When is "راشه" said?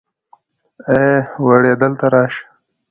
2.13-2.43